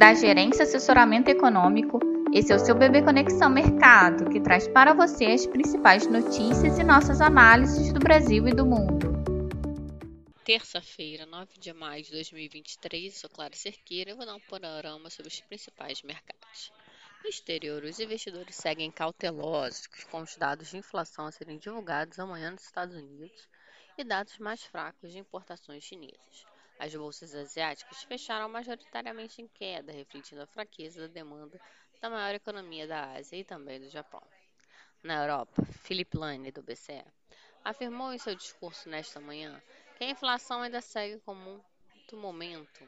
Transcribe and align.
da 0.00 0.14
Gerência 0.14 0.62
Assessoramento 0.62 1.28
Econômico. 1.28 2.00
Esse 2.32 2.54
é 2.54 2.56
o 2.56 2.58
seu 2.58 2.74
Bebê 2.74 3.02
Conexão 3.02 3.50
Mercado, 3.50 4.30
que 4.30 4.40
traz 4.40 4.66
para 4.66 4.94
você 4.94 5.26
as 5.26 5.44
principais 5.46 6.06
notícias 6.06 6.78
e 6.78 6.82
nossas 6.82 7.20
análises 7.20 7.92
do 7.92 8.00
Brasil 8.00 8.48
e 8.48 8.54
do 8.54 8.64
mundo. 8.64 9.12
Terça-feira, 10.42 11.26
9 11.26 11.58
de 11.58 11.74
maio 11.74 12.02
de 12.02 12.12
2023, 12.12 13.14
sou 13.14 13.28
Clara 13.28 13.54
Cerqueira 13.54 14.12
e 14.12 14.14
vou 14.14 14.24
dar 14.24 14.36
um 14.36 14.40
panorama 14.40 15.10
sobre 15.10 15.28
os 15.28 15.40
principais 15.42 16.00
mercados. 16.02 16.72
No 17.22 17.28
exterior, 17.28 17.84
os 17.84 18.00
investidores 18.00 18.56
seguem 18.56 18.90
cautelosos 18.90 19.86
com 20.10 20.22
os 20.22 20.34
dados 20.34 20.70
de 20.70 20.78
inflação 20.78 21.26
a 21.26 21.30
serem 21.30 21.58
divulgados 21.58 22.18
amanhã 22.18 22.52
nos 22.52 22.64
Estados 22.64 22.96
Unidos 22.96 23.50
e 23.98 24.02
dados 24.02 24.38
mais 24.38 24.64
fracos 24.64 25.12
de 25.12 25.18
importações 25.18 25.84
chinesas. 25.84 26.46
As 26.82 26.94
bolsas 26.94 27.34
asiáticas 27.34 28.02
fecharam 28.04 28.48
majoritariamente 28.48 29.42
em 29.42 29.46
queda, 29.46 29.92
refletindo 29.92 30.40
a 30.40 30.46
fraqueza 30.46 31.02
da 31.02 31.12
demanda 31.12 31.60
da 32.00 32.08
maior 32.08 32.34
economia 32.34 32.86
da 32.86 33.12
Ásia 33.12 33.36
e 33.36 33.44
também 33.44 33.78
do 33.78 33.90
Japão. 33.90 34.22
Na 35.02 35.22
Europa, 35.22 35.62
Philip 35.82 36.16
Lane, 36.16 36.50
do 36.50 36.62
BCE, 36.62 37.04
afirmou 37.62 38.14
em 38.14 38.18
seu 38.18 38.34
discurso 38.34 38.88
nesta 38.88 39.20
manhã 39.20 39.62
que 39.98 40.04
a 40.04 40.10
inflação 40.10 40.62
ainda 40.62 40.80
segue 40.80 41.20
como 41.20 41.62
muito 41.92 42.16
momento 42.16 42.82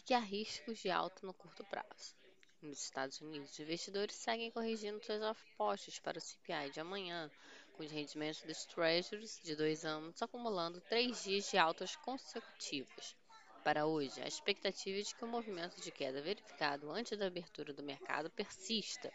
e 0.00 0.02
que 0.02 0.14
há 0.14 0.18
riscos 0.18 0.80
de 0.80 0.90
alta 0.90 1.24
no 1.24 1.32
curto 1.32 1.62
prazo. 1.62 2.16
Nos 2.60 2.82
Estados 2.82 3.20
Unidos, 3.20 3.52
os 3.52 3.60
investidores 3.60 4.16
seguem 4.16 4.50
corrigindo 4.50 5.00
seus 5.04 5.22
apostas 5.22 6.00
para 6.00 6.18
o 6.18 6.20
CPI 6.20 6.70
de 6.70 6.80
amanhã, 6.80 7.30
com 7.72 7.82
os 7.82 7.90
rendimentos 7.90 8.42
dos 8.42 8.64
Treasuries 8.66 9.40
de 9.42 9.56
dois 9.56 9.84
anos 9.84 10.20
acumulando 10.22 10.80
três 10.82 11.24
dias 11.24 11.50
de 11.50 11.58
altas 11.58 11.96
consecutivas. 11.96 13.16
Para 13.64 13.86
hoje, 13.86 14.20
a 14.20 14.26
expectativa 14.26 14.98
é 14.98 15.02
de 15.02 15.14
que 15.14 15.24
o 15.24 15.28
movimento 15.28 15.80
de 15.80 15.90
queda 15.90 16.20
verificado 16.20 16.90
antes 16.90 17.16
da 17.16 17.26
abertura 17.26 17.72
do 17.72 17.82
mercado 17.82 18.28
persista, 18.30 19.12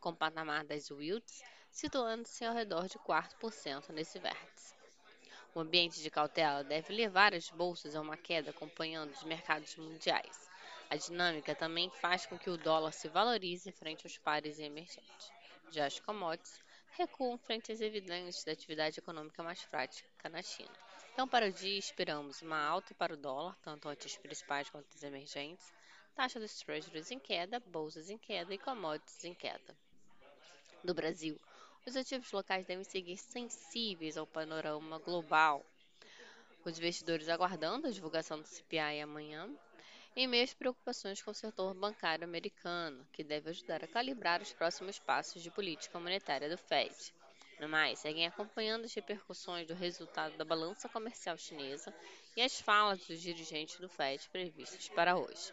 com 0.00 0.10
o 0.10 0.16
patamar 0.16 0.64
das 0.64 0.90
yields 0.90 1.42
situando-se 1.70 2.44
ao 2.44 2.54
redor 2.54 2.86
de 2.86 2.98
4% 2.98 3.90
nesse 3.90 4.18
vértice. 4.18 4.74
O 5.54 5.60
ambiente 5.60 6.02
de 6.02 6.10
cautela 6.10 6.64
deve 6.64 6.94
levar 6.94 7.34
as 7.34 7.50
bolsas 7.50 7.94
a 7.94 8.00
uma 8.00 8.16
queda 8.16 8.50
acompanhando 8.50 9.10
os 9.10 9.22
mercados 9.24 9.76
mundiais. 9.76 10.50
A 10.88 10.96
dinâmica 10.96 11.54
também 11.54 11.90
faz 11.90 12.26
com 12.26 12.38
que 12.38 12.50
o 12.50 12.56
dólar 12.56 12.92
se 12.92 13.08
valorize 13.08 13.72
frente 13.72 14.06
aos 14.06 14.18
pares 14.18 14.58
emergentes. 14.58 15.32
Já 15.70 15.86
as 15.86 15.98
commodities 15.98 16.60
recuam 16.96 17.38
frente 17.38 17.72
às 17.72 17.80
evidências 17.80 18.44
da 18.44 18.52
atividade 18.52 18.98
econômica 18.98 19.42
mais 19.42 19.64
prática 19.64 20.28
na 20.28 20.42
China. 20.42 20.72
Então, 21.12 21.28
para 21.28 21.46
o 21.46 21.52
dia, 21.52 21.78
esperamos 21.78 22.42
uma 22.42 22.58
alta 22.58 22.94
para 22.94 23.14
o 23.14 23.16
dólar, 23.16 23.56
tanto 23.62 23.88
ante 23.88 24.06
os 24.06 24.16
principais 24.16 24.70
quanto 24.70 24.90
os 24.90 25.02
emergentes, 25.02 25.72
taxa 26.14 26.40
dos 26.40 26.58
treasuries 26.58 27.10
em 27.10 27.18
queda, 27.18 27.60
bolsas 27.60 28.10
em 28.10 28.18
queda 28.18 28.52
e 28.54 28.58
commodities 28.58 29.24
em 29.24 29.34
queda. 29.34 29.76
Do 30.82 30.94
Brasil, 30.94 31.38
os 31.86 31.96
ativos 31.96 32.30
locais 32.32 32.66
devem 32.66 32.84
seguir 32.84 33.16
sensíveis 33.16 34.16
ao 34.16 34.26
panorama 34.26 34.98
global. 34.98 35.64
Os 36.64 36.78
investidores 36.78 37.28
aguardando 37.28 37.86
a 37.88 37.90
divulgação 37.90 38.40
do 38.40 38.46
CPI 38.46 39.00
amanhã 39.00 39.50
em 40.14 40.26
meio 40.26 40.44
às 40.44 40.52
preocupações 40.52 41.22
com 41.22 41.30
o 41.30 41.34
setor 41.34 41.74
bancário 41.74 42.24
americano, 42.24 43.06
que 43.12 43.24
deve 43.24 43.48
ajudar 43.50 43.82
a 43.82 43.88
calibrar 43.88 44.42
os 44.42 44.52
próximos 44.52 44.98
passos 44.98 45.42
de 45.42 45.50
política 45.50 45.98
monetária 45.98 46.50
do 46.50 46.58
Fed. 46.58 46.94
No 47.58 47.68
mais, 47.68 48.00
seguem 48.00 48.26
acompanhando 48.26 48.84
as 48.84 48.92
repercussões 48.92 49.66
do 49.66 49.74
resultado 49.74 50.36
da 50.36 50.44
balança 50.44 50.88
comercial 50.88 51.38
chinesa 51.38 51.94
e 52.36 52.42
as 52.42 52.60
falas 52.60 52.98
dos 53.06 53.20
dirigentes 53.20 53.78
do 53.80 53.88
Fed 53.88 54.28
previstas 54.30 54.88
para 54.88 55.16
hoje. 55.16 55.52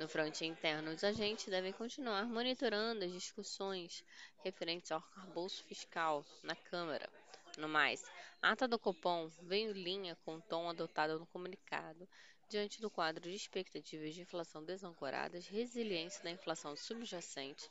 No 0.00 0.08
fronte 0.08 0.44
interno, 0.44 0.90
os 0.90 1.04
agentes 1.04 1.46
devem 1.46 1.72
continuar 1.72 2.24
monitorando 2.26 3.04
as 3.04 3.12
discussões 3.12 4.02
referentes 4.42 4.90
ao 4.90 4.98
arcabouço 4.98 5.62
fiscal 5.64 6.24
na 6.42 6.56
Câmara. 6.56 7.08
No 7.56 7.68
mais, 7.68 8.04
a 8.40 8.50
ata 8.50 8.66
do 8.66 8.78
Copom 8.78 9.28
veio 9.42 9.70
em 9.70 9.74
linha 9.74 10.16
com 10.24 10.36
o 10.36 10.40
tom 10.40 10.68
adotado 10.68 11.18
no 11.20 11.26
comunicado 11.26 12.08
diante 12.52 12.82
do 12.82 12.90
quadro 12.90 13.22
de 13.22 13.34
expectativas 13.34 14.14
de 14.14 14.20
inflação 14.20 14.62
desancoradas, 14.62 15.46
resiliência 15.46 16.22
da 16.22 16.30
inflação 16.30 16.76
subjacente, 16.76 17.66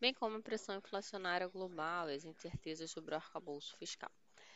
bem 0.00 0.14
como 0.14 0.38
a 0.38 0.40
pressão 0.40 0.74
inflacionária 0.74 1.46
global 1.48 2.08
e 2.08 2.14
as 2.14 2.24
incertezas 2.24 2.90
sobre 2.90 3.12
o 3.12 3.18
arcabouço 3.18 3.76
fiscal, 3.76 4.10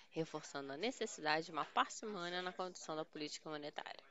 reforçando 0.08 0.72
a 0.72 0.78
necessidade 0.78 1.44
de 1.44 1.52
uma 1.52 1.66
parcimônia 1.66 2.40
na 2.40 2.54
condução 2.54 2.96
da 2.96 3.04
política 3.04 3.50
monetária. 3.50 4.02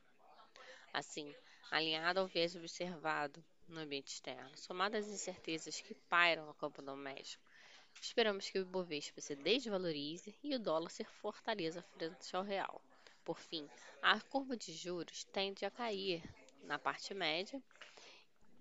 Assim, 0.94 1.34
alinhado 1.72 2.20
ao 2.20 2.28
viés 2.28 2.56
observado 2.56 3.44
no 3.68 3.80
ambiente 3.80 4.14
externo, 4.14 4.56
somado 4.56 4.98
às 4.98 5.08
incertezas 5.08 5.82
que 5.82 5.96
pairam 5.96 6.46
no 6.46 6.54
campo 6.54 6.80
doméstico, 6.80 7.44
esperamos 8.00 8.48
que 8.48 8.60
o 8.60 8.62
Ibovespa 8.62 9.20
se 9.20 9.36
desvalorize 9.36 10.38
e 10.44 10.54
o 10.54 10.60
dólar 10.60 10.92
se 10.92 11.04
fortaleça 11.04 11.82
frente 11.82 12.36
ao 12.36 12.44
real. 12.44 12.80
Por 13.26 13.40
fim, 13.40 13.68
a 14.04 14.22
curva 14.22 14.56
de 14.56 14.72
juros 14.72 15.24
tende 15.24 15.66
a 15.66 15.72
cair 15.72 16.24
na 16.62 16.78
parte 16.78 17.12
média 17.16 17.62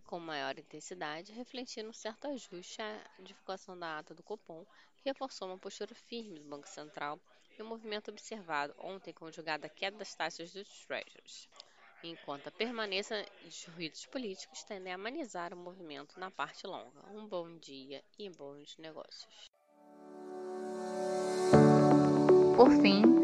com 0.05 0.19
maior 0.19 0.59
intensidade, 0.59 1.33
refletindo 1.33 1.91
um 1.91 1.93
certo 1.93 2.29
ajuste 2.29 2.81
à 2.81 3.05
divulgação 3.19 3.79
da 3.79 3.99
ata 3.99 4.15
do 4.15 4.23
Copom, 4.23 4.65
que 4.97 5.09
reforçou 5.09 5.49
uma 5.49 5.59
postura 5.59 5.95
firme 5.95 6.39
do 6.39 6.49
Banco 6.49 6.69
Central 6.69 7.21
e 7.59 7.63
o 7.63 7.67
movimento 7.67 8.11
observado 8.11 8.75
ontem 8.79 9.13
conjugado 9.13 9.67
à 9.67 9.69
queda 9.69 9.99
das 9.99 10.15
taxas 10.15 10.53
dos 10.53 10.87
Treasuries, 10.87 11.49
enquanto 12.03 12.49
a 12.49 12.53
permanência 12.53 13.27
de 13.43 13.71
ruídos 13.71 14.07
políticos 14.07 14.65
tendem 14.65 14.93
a 14.93 14.97
amenizar 14.97 15.53
o 15.53 15.57
movimento 15.57 16.19
na 16.19 16.31
parte 16.31 16.67
longa. 16.67 17.07
Um 17.11 17.27
bom 17.27 17.57
dia 17.59 18.03
e 18.19 18.31
bons 18.31 18.77
negócios. 18.79 19.51
Por 22.57 22.71
fim, 22.81 23.24